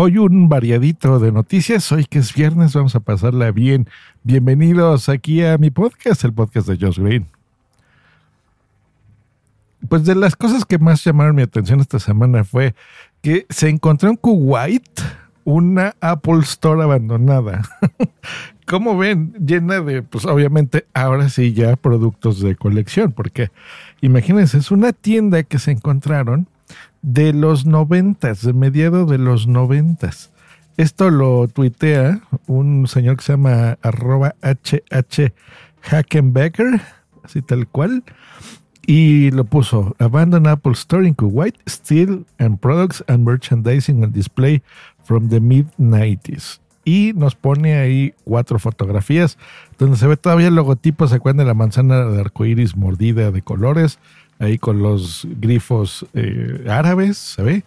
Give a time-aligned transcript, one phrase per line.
[0.00, 1.90] Hoy un variadito de noticias.
[1.90, 3.88] Hoy que es viernes, vamos a pasarla bien.
[4.22, 7.26] Bienvenidos aquí a mi podcast, el podcast de Josh Green.
[9.88, 12.76] Pues de las cosas que más llamaron mi atención esta semana fue
[13.22, 14.88] que se encontró en Kuwait
[15.42, 17.62] una Apple Store abandonada.
[18.68, 23.50] Como ven, llena de, pues obviamente ahora sí ya productos de colección, porque
[24.00, 26.46] imagínense, es una tienda que se encontraron
[27.02, 30.30] de los noventas, de mediado de los noventas.
[30.76, 35.32] Esto lo tuitea un señor que se llama arroba HH
[35.82, 36.80] Hackenbecker,
[37.24, 38.04] así tal cual,
[38.86, 44.62] y lo puso Abandoned Apple Store in Kuwait, Steel and Products and Merchandising and Display
[45.04, 46.60] from the mid-90s.
[46.84, 49.36] Y nos pone ahí cuatro fotografías
[49.78, 53.42] donde se ve todavía el logotipo, se acuerdan de la manzana de arcoíris mordida de
[53.42, 53.98] colores,
[54.38, 57.64] ahí con los grifos eh, árabes, se ve.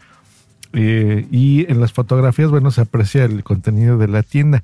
[0.73, 4.63] Eh, y en las fotografías, bueno, se aprecia el contenido de la tienda,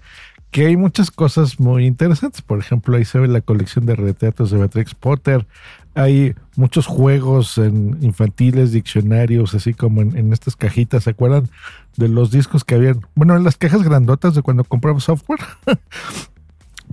[0.52, 2.42] que hay muchas cosas muy interesantes.
[2.42, 5.46] Por ejemplo, ahí se ve la colección de retratos de Beatrix Potter.
[5.94, 11.04] Hay muchos juegos infantiles, diccionarios, así como en, en estas cajitas.
[11.04, 11.50] ¿Se acuerdan
[11.98, 13.02] de los discos que habían?
[13.16, 15.42] Bueno, en las cajas grandotas de cuando compramos software.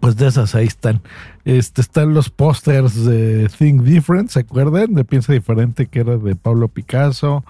[0.05, 1.00] Pues de esas ahí están.
[1.47, 4.92] Este, están los pósters de Think Different, ¿se acuerdan?
[4.92, 7.42] De Piensa Diferente, que era de Pablo Picasso.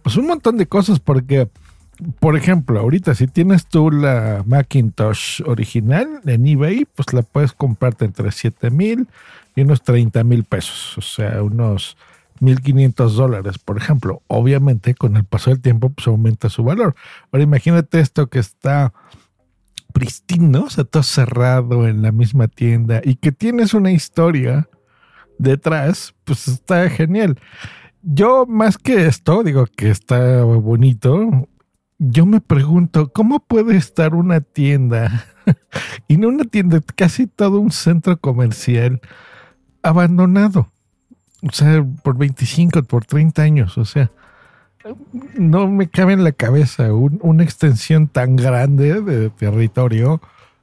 [0.00, 1.50] Pues un montón de cosas, porque,
[2.18, 8.06] por ejemplo, ahorita si tienes tú la Macintosh original en eBay, pues la puedes comprarte
[8.06, 9.06] entre 7 mil
[9.54, 10.96] y unos 30 mil pesos.
[10.96, 11.98] O sea, unos
[12.40, 14.22] 1.500 dólares, por ejemplo.
[14.28, 16.94] Obviamente, con el paso del tiempo, pues aumenta su valor.
[17.30, 18.94] Ahora imagínate esto que está
[19.98, 24.68] pristino, o sea, todo cerrado en la misma tienda y que tienes una historia
[25.40, 27.40] detrás, pues está genial.
[28.02, 31.48] Yo más que esto, digo que está bonito,
[31.98, 35.26] yo me pregunto, ¿cómo puede estar una tienda
[36.06, 39.00] y no una tienda, casi todo un centro comercial
[39.82, 40.70] abandonado?
[41.42, 44.12] O sea, por 25, por 30 años, o sea,
[45.34, 50.20] no me cabe en la cabeza un- una extensión tan grande de territorio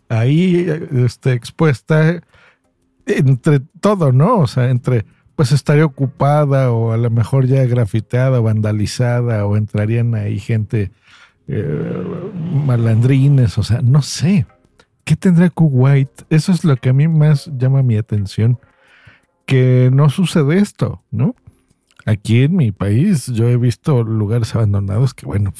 [0.09, 2.22] ahí este, expuesta
[3.06, 4.38] entre todo, ¿no?
[4.40, 5.06] O sea, entre
[5.36, 10.92] pues estaría ocupada o a lo mejor ya grafiteada, vandalizada o entrarían ahí gente
[11.48, 12.31] eh,
[12.66, 14.46] malandrines, o sea, no sé.
[15.04, 16.09] ¿Qué tendrá Kuwait?
[16.30, 18.59] Eso es lo que a mí más llama mi atención,
[19.46, 21.36] que no sucede esto, ¿no?
[22.06, 25.54] Aquí en mi país yo he visto lugares abandonados que, bueno,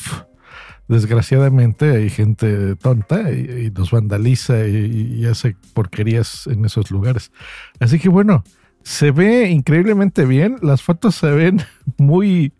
[0.88, 7.32] desgraciadamente hay gente tonta y, y los vandaliza y, y hace porquerías en esos lugares.
[7.80, 8.44] Así que bueno,
[8.86, 11.62] se ve increíblemente bien, las fotos se ven
[11.98, 12.54] muy,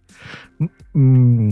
[0.94, 1.52] mm,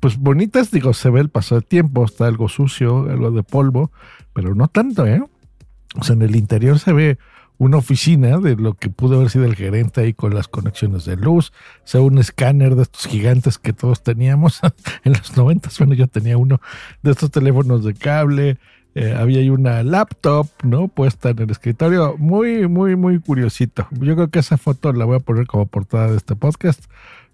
[0.00, 3.92] pues bonitas, digo, se ve el paso del tiempo, está algo sucio, algo de polvo,
[4.32, 5.22] pero no tanto, ¿eh?
[5.96, 7.18] O sea, en el interior se ve
[7.60, 11.16] una oficina de lo que pudo haber sido el gerente ahí con las conexiones de
[11.16, 11.52] luz,
[11.84, 14.60] sea, un escáner de estos gigantes que todos teníamos
[15.04, 16.58] en los 90, bueno, yo tenía uno
[17.02, 18.56] de estos teléfonos de cable,
[18.94, 20.88] eh, había ahí una laptop, ¿no?
[20.88, 23.86] Puesta en el escritorio, muy, muy, muy curiosito.
[23.90, 26.86] Yo creo que esa foto la voy a poner como portada de este podcast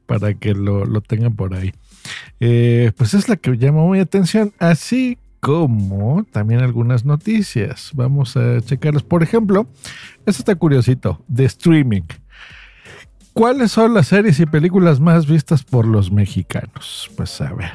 [0.07, 1.73] para que lo, lo tengan por ahí.
[2.41, 7.93] Eh, pues es la que llamó mi atención, así como también algunas noticias.
[7.95, 9.05] Vamos a checarlas.
[9.05, 9.69] Por ejemplo,
[10.27, 12.03] esto está curiosito, de streaming.
[13.33, 17.09] ¿Cuáles son las series y películas más vistas por los mexicanos?
[17.17, 17.75] Pues a ver.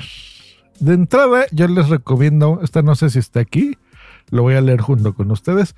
[0.81, 3.77] De entrada, yo les recomiendo, esta no sé si está aquí,
[4.31, 5.73] lo voy a leer junto con ustedes.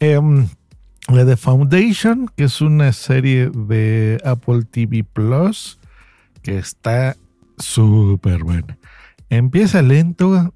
[0.00, 0.48] Em,
[1.08, 5.78] la de Foundation, que es una serie de Apple TV Plus,
[6.42, 7.16] que está
[7.56, 8.76] súper buena.
[9.30, 10.52] Empieza lento,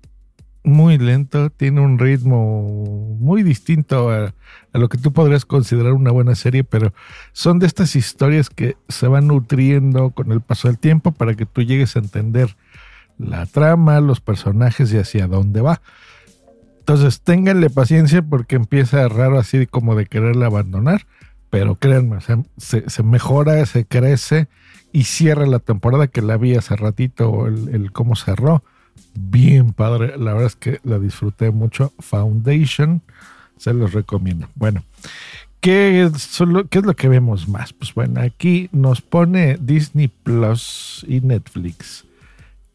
[0.66, 4.34] muy lento, tiene un ritmo muy distinto a,
[4.72, 6.92] lo que tú podrías considerar una buena serie, pero
[7.32, 11.46] son de estas historias que se van nutriendo con el paso del tiempo para que
[11.46, 12.56] tú llegues a entender
[13.16, 15.80] la trama, los personajes y hacia dónde va.
[16.80, 21.06] Entonces, ténganle paciencia porque empieza raro así como de quererla abandonar,
[21.48, 24.48] pero créanme, se, se- se mejora, se crece
[24.92, 28.62] y cierra la temporada que la vi hace ratito, el, el cómo cerró.
[29.14, 31.92] Bien padre, la verdad es que la disfruté mucho.
[31.98, 33.02] Foundation,
[33.56, 34.48] se los recomiendo.
[34.54, 34.84] Bueno,
[35.60, 37.72] ¿qué es, lo, ¿qué es lo que vemos más?
[37.72, 42.04] Pues bueno, aquí nos pone Disney Plus y Netflix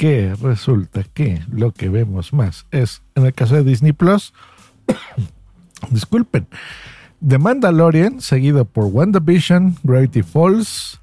[0.01, 4.33] que resulta que lo que vemos más es, en el caso de Disney Plus,
[5.91, 6.47] disculpen,
[7.24, 11.00] The Mandalorian, seguido por WandaVision, Gravity Falls,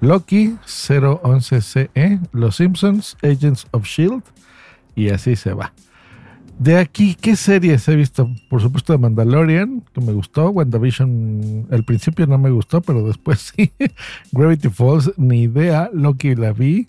[0.00, 4.24] Loki, 011CE, E, Los Simpsons, Agents of Shield,
[4.94, 5.72] y así se va.
[6.60, 8.30] De aquí, ¿qué series he visto?
[8.50, 10.50] Por supuesto, The Mandalorian, que me gustó.
[10.50, 13.72] WandaVision, al principio no me gustó, pero después sí.
[14.30, 15.88] Gravity Falls, ni idea.
[15.94, 16.86] Loki la vi.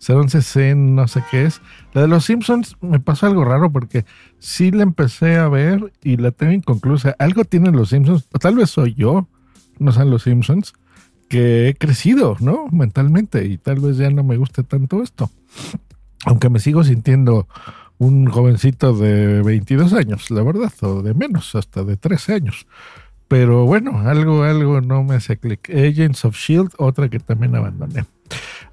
[0.00, 1.60] 011C, no sé qué es.
[1.92, 4.06] La de los Simpsons me pasó algo raro porque
[4.38, 7.14] sí la empecé a ver y la tengo inconclusa.
[7.18, 9.28] Algo tienen los Simpsons, o tal vez soy yo,
[9.78, 10.72] no sean los Simpsons,
[11.28, 12.68] que he crecido, ¿no?
[12.72, 15.30] Mentalmente y tal vez ya no me guste tanto esto.
[16.26, 17.48] Aunque me sigo sintiendo
[17.98, 22.66] un jovencito de 22 años, la verdad, o de menos, hasta de 13 años.
[23.28, 25.70] Pero bueno, algo, algo no me hace clic.
[25.70, 28.04] Agents of Shield, otra que también abandoné.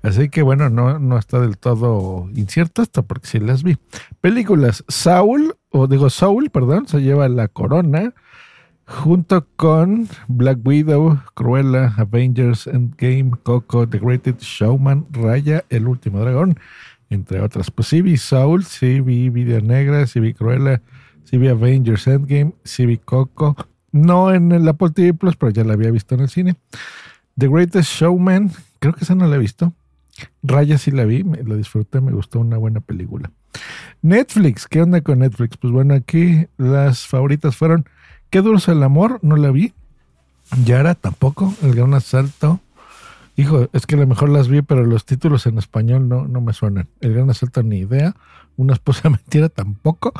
[0.02, 3.78] Así que bueno, no, no está del todo incierto esto, porque sí las vi.
[4.22, 8.14] Películas, Saul, o digo Saul, perdón, se lleva la corona,
[8.88, 16.58] junto con Black Widow, Cruella, Avengers, Endgame, Coco, The Greatest Showman, Raya, El Último Dragón,
[17.10, 17.72] entre otras.
[17.72, 20.82] Pues sí vi Saul, sí vi Video Negra, sí vi Cruella,
[21.24, 23.56] sí vi Avengers, Endgame, sí vi Coco.
[23.92, 26.56] No en el Apple TV Plus, pero ya la había visto en el cine.
[27.38, 29.74] The Greatest Showman, creo que esa no la he visto.
[30.44, 33.32] Raya sí la vi, me, la disfruté, me gustó una buena película.
[34.02, 35.58] Netflix, ¿qué onda con Netflix?
[35.58, 37.86] Pues bueno, aquí las favoritas fueron
[38.30, 39.74] Qué duro es el amor, no la vi.
[40.66, 42.60] Yara tampoco, El Gran Asalto.
[43.38, 46.42] Hijo, es que a lo mejor las vi, pero los títulos en español no, no
[46.42, 46.90] me suenan.
[47.02, 48.16] El Gran Asalto ni idea.
[48.56, 50.12] Una esposa mentira tampoco.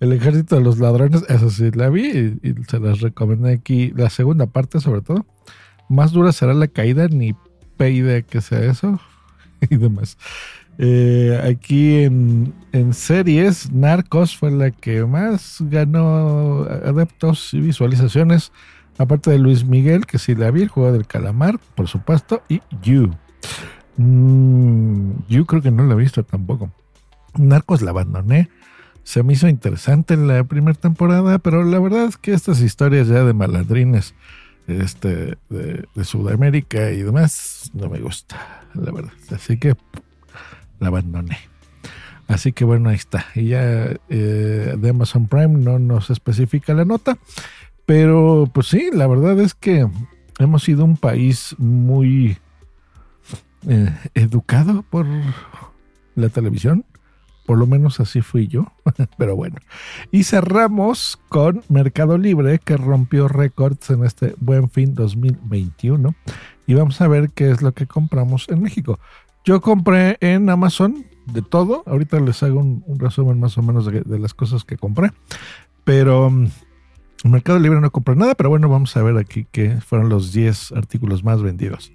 [0.00, 3.92] El Ejército de los Ladrones, eso sí la vi y, se las recomendé aquí.
[3.94, 5.26] La segunda parte, sobre todo.
[5.90, 7.34] Más dura será la caída, ni
[7.78, 8.98] idea que sea eso
[9.70, 10.16] y demás.
[10.78, 18.50] Eh, aquí en, en series, Narcos fue la que más ganó adeptos y visualizaciones.
[18.98, 22.62] Aparte de Luis Miguel, que sí la vi, el juego del calamar, por supuesto, y
[22.82, 23.10] You.
[23.96, 26.70] Mm, you creo que no la he visto tampoco.
[27.36, 28.48] Narcos la abandoné.
[29.02, 33.08] Se me hizo interesante en la primera temporada, pero la verdad es que estas historias
[33.08, 34.14] ya de malandrines
[34.66, 39.12] este, de, de Sudamérica y demás no me gusta, la verdad.
[39.30, 39.76] Así que
[40.80, 41.38] la abandoné.
[42.28, 43.26] Así que bueno, ahí está.
[43.34, 47.18] Y ya eh, de Amazon Prime no nos especifica la nota.
[47.86, 49.88] Pero pues sí, la verdad es que
[50.38, 52.36] hemos sido un país muy
[53.68, 55.06] eh, educado por
[56.16, 56.84] la televisión.
[57.46, 58.72] Por lo menos así fui yo.
[59.18, 59.56] Pero bueno.
[60.10, 66.14] Y cerramos con Mercado Libre, que rompió récords en este buen fin 2021.
[66.66, 68.98] Y vamos a ver qué es lo que compramos en México.
[69.44, 71.84] Yo compré en Amazon de todo.
[71.86, 75.12] Ahorita les hago un, resumen más o menos de, de, las cosas que compré.
[75.84, 76.32] Pero
[77.24, 78.34] en Mercado Libre no compré nada.
[78.34, 81.92] Pero bueno, vamos a ver aquí qué fueron los 10 artículos más vendidos.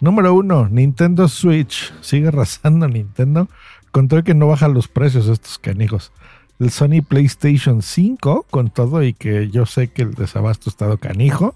[0.00, 1.92] Número 1, Nintendo Switch.
[2.00, 3.48] Sigue arrasando Nintendo.
[3.92, 6.12] Control que no baja los precios estos canijos.
[6.58, 10.98] El Sony PlayStation 5 con todo y que yo sé que el desabasto ha estado
[10.98, 11.54] canijo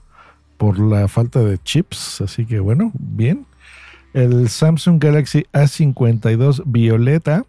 [0.56, 2.20] por la falta de chips.
[2.20, 3.46] Así que bueno, bien
[4.14, 7.44] el Samsung Galaxy A52 Violeta.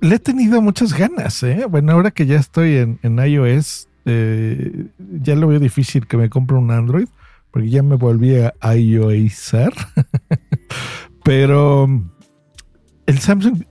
[0.00, 1.66] Le he tenido muchas ganas, ¿eh?
[1.68, 4.86] Bueno, ahora que ya estoy en, en iOS, eh,
[5.22, 7.08] ya lo veo difícil que me compre un Android,
[7.50, 9.72] porque ya me volví a iOSar.
[11.24, 11.88] Pero
[13.06, 13.64] el Samsung,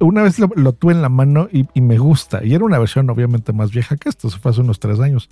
[0.00, 2.44] una vez lo, lo tuve en la mano y, y, me gusta.
[2.44, 5.28] Y era una versión obviamente más vieja que esto, se fue hace unos tres años.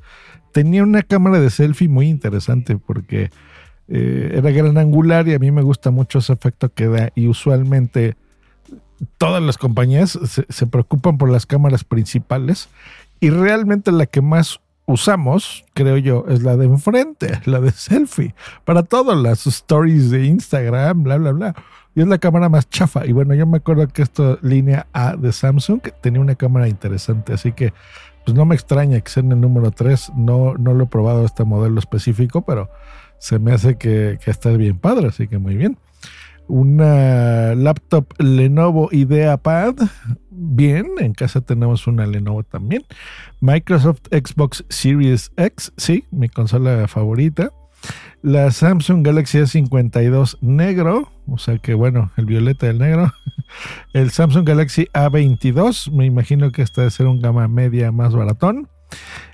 [0.53, 3.31] Tenía una cámara de selfie muy interesante porque
[3.88, 7.29] eh, era gran angular y a mí me gusta mucho ese efecto que da y
[7.29, 8.17] usualmente
[9.19, 12.69] todas las compañías se, se, preocupan por las cámaras principales
[13.20, 18.35] y realmente la que más usamos, creo yo, es la de enfrente, la de selfie,
[18.64, 21.54] para todas las stories de Instagram, bla, bla, bla.
[21.94, 23.06] Y es la cámara más chafa.
[23.06, 27.32] Y bueno, yo me acuerdo que esta línea A de Samsung tenía una cámara interesante,
[27.32, 27.73] así que
[28.26, 30.12] pues no me extraña que sea en el número 3.
[30.16, 32.68] No, no lo he probado este modelo específico, pero
[33.18, 35.78] se me hace que, está bien padre, así que muy bien.
[36.49, 39.76] Una laptop Lenovo IdeaPad,
[40.37, 40.87] bien.
[40.99, 42.85] En casa tenemos una Lenovo también.
[43.40, 47.50] Microsoft Xbox Series X, sí, mi consola favorita.
[48.23, 53.12] La Samsung Galaxy A52 negro, o sea que bueno, el violeta del negro.
[53.93, 58.69] El Samsung Galaxy A22, me imagino que este debe ser un gama media más baratón.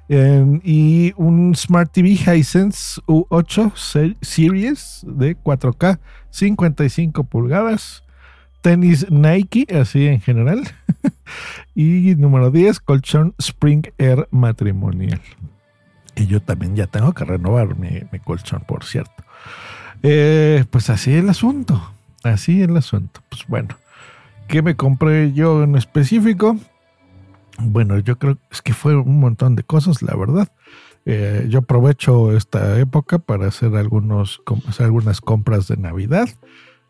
[0.09, 8.03] Eh, y un Smart TV Hisense U8 Series de 4K, 55 pulgadas.
[8.63, 10.63] Tenis Nike, así en general.
[11.75, 15.21] y número 10, colchón Spring Air matrimonial.
[16.15, 19.25] Y yo también ya tengo que renovar mi, colchón, por cierto.
[20.03, 21.93] Eh, pues así el asunto.
[22.23, 23.21] Así el asunto.
[23.29, 23.77] Pues bueno.
[24.49, 26.57] ¿Qué me compré yo en específico?
[27.59, 30.49] Bueno, yo creo es que fue un montón de cosas, la verdad.
[31.05, 36.29] Eh, yo aprovecho esta época para hacer, algunos, hacer algunas compras de Navidad.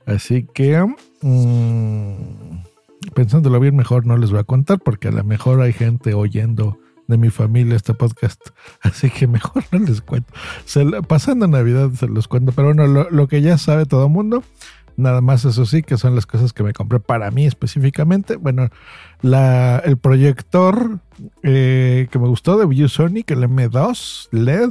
[0.07, 0.85] Así que,
[1.23, 2.13] mmm,
[3.15, 6.79] pensándolo bien, mejor no les voy a contar porque a lo mejor hay gente oyendo
[7.09, 8.41] de mi familia este podcast.
[8.83, 10.33] Así que mejor no les cuento.
[11.09, 14.43] Pasando Navidad se los cuento, pero bueno, lo, lo que ya sabe todo el mundo
[14.97, 18.37] Nada más eso sí, que son las cosas que me compré para mí específicamente.
[18.37, 18.69] Bueno,
[19.23, 21.01] la, el proyector
[21.43, 24.71] eh, que me gustó de ViewSonic, el M2 LED.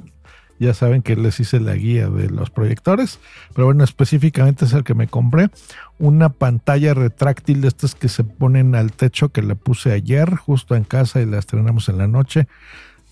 [0.61, 3.19] Ya saben que les hice la guía de los proyectores.
[3.55, 5.49] Pero bueno, específicamente es el que me compré.
[5.97, 10.75] Una pantalla retráctil de estas que se ponen al techo que le puse ayer justo
[10.75, 12.47] en casa y la estrenamos en la noche.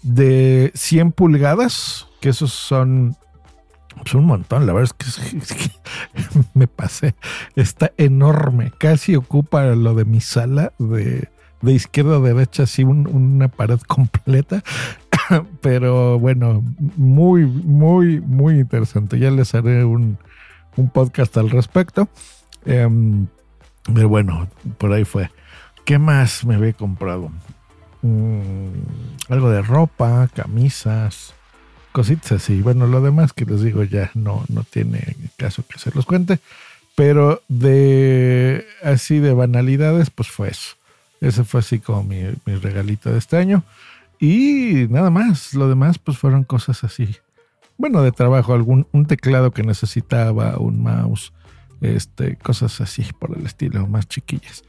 [0.04, 3.18] De 100 pulgadas, que esos son
[3.96, 5.72] pues un montón, la verdad es que, es que,
[6.54, 7.16] me pasé.
[7.56, 11.30] Está enorme, casi ocupa lo de mi sala de,
[11.64, 14.64] de izquierda a derecha, así un, una pared completa.
[15.62, 16.64] Pero bueno,
[16.96, 19.20] muy, muy, muy interesante.
[19.20, 20.18] Ya les haré un,
[20.76, 22.10] un podcast al respecto.
[22.66, 23.28] Um,
[23.94, 25.30] pero bueno, por ahí fue.
[25.86, 27.32] ¿Qué más me había comprado?
[28.02, 28.72] Um,
[29.30, 31.34] algo de ropa, camisas
[31.92, 32.62] cositas así.
[32.62, 36.40] Bueno, lo demás que les digo ya no, no tiene caso que se los cuente.
[36.96, 40.76] Pero de así de banalidades, pues fue eso.
[41.22, 43.64] Ese fue así como mi, mi regalito de este año.
[44.20, 45.54] Y nada más.
[45.54, 47.16] Lo demás, pues fueron cosas así.
[47.78, 51.32] Bueno, de trabajo, algún un teclado que necesitaba, un mouse,
[51.82, 54.64] este, cosas así por el estilo, más chiquillas.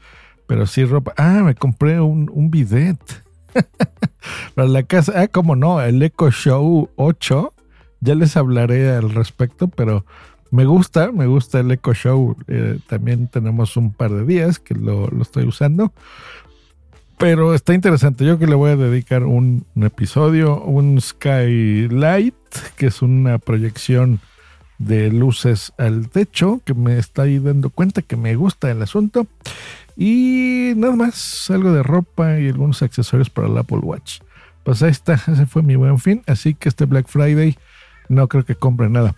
[0.47, 1.13] Pero sí ropa.
[1.17, 3.23] Ah, me compré un, un bidet.
[4.55, 7.53] Para la casa, ah, cómo no, el Echo Show 8,
[7.99, 10.05] ya les hablaré al respecto, pero
[10.51, 12.35] me gusta, me gusta el Echo Show.
[12.47, 15.93] Eh, también tenemos un par de días que lo, lo, estoy usando.
[17.21, 18.25] Pero está interesante.
[18.25, 22.33] Yo que le voy a dedicar un, episodio, un Skylight,
[22.75, 24.19] que es una proyección
[24.79, 29.27] de luces al techo, que me está ahí dando cuenta que me gusta el asunto.
[29.95, 34.21] Y nada más, algo de ropa y algunos accesorios para el Apple Watch.
[34.63, 36.23] Pues ahí está, ese fue mi buen fin.
[36.25, 37.55] Así que este Black Friday
[38.11, 39.15] no creo que compre nada.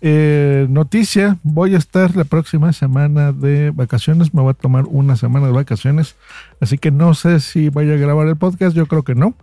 [0.00, 5.16] Eh, noticia, voy a estar la próxima semana de vacaciones, me voy a tomar una
[5.16, 6.16] semana de vacaciones,
[6.60, 9.34] así que no sé si vaya a grabar el podcast, yo creo que no.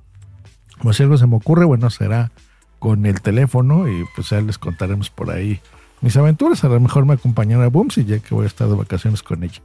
[0.79, 2.31] Como si algo se me ocurre, bueno, será
[2.79, 5.59] con el teléfono y pues ya les contaremos por ahí
[6.01, 6.63] mis aventuras.
[6.63, 9.43] A lo mejor me acompañará Booms y ya que voy a estar de vacaciones con
[9.43, 9.61] ella.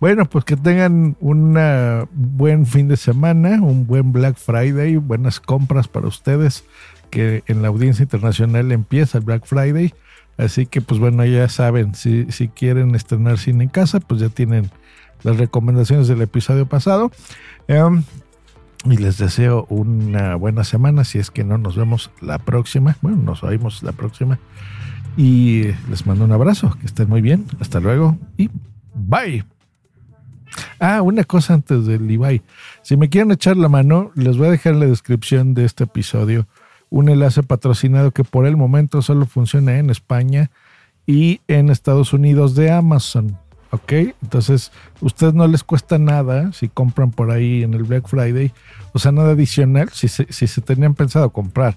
[0.00, 1.58] Bueno, pues que tengan un
[2.12, 6.64] buen fin de semana, un buen Black Friday, buenas compras para ustedes,
[7.10, 9.92] que en la audiencia internacional empieza el Black Friday.
[10.36, 14.28] Así que, pues bueno, ya saben, si, si quieren estrenar cine en casa, pues ya
[14.28, 14.70] tienen
[15.24, 17.10] las recomendaciones del episodio pasado.
[17.68, 18.04] Um,
[18.84, 22.96] y les deseo una buena semana, si es que no nos vemos la próxima.
[23.02, 24.38] Bueno, nos oímos la próxima.
[25.18, 27.44] Y les mando un abrazo, que estén muy bien.
[27.58, 28.48] Hasta luego y
[28.94, 29.44] bye.
[30.78, 32.40] Ah, una cosa antes del Ibai.
[32.82, 35.84] Si me quieren echar la mano, les voy a dejar en la descripción de este
[35.84, 36.46] episodio
[36.88, 40.52] un enlace patrocinado que por el momento solo funciona en España
[41.04, 43.36] y en Estados Unidos de Amazon.
[43.72, 43.92] ¿Ok?
[44.22, 44.70] Entonces,
[45.00, 48.52] ustedes no les cuesta nada si compran por ahí en el Black Friday,
[48.92, 49.90] o sea, nada adicional.
[49.92, 51.76] Si si se tenían pensado comprar,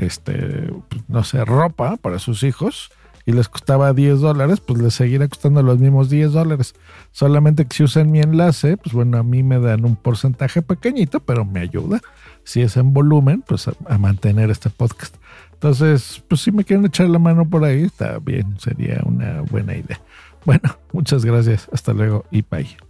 [0.00, 0.70] este,
[1.08, 2.90] no sé, ropa para sus hijos,
[3.26, 6.74] y les costaba 10 dólares, pues les seguirá costando los mismos 10 dólares.
[7.12, 11.20] Solamente que si usan mi enlace, pues bueno, a mí me dan un porcentaje pequeñito,
[11.20, 12.00] pero me ayuda,
[12.44, 15.16] si es en volumen, pues a, a mantener este podcast.
[15.52, 19.76] Entonces, pues si me quieren echar la mano por ahí, está bien, sería una buena
[19.76, 20.00] idea.
[20.44, 22.89] Bueno, muchas gracias, hasta luego y bye.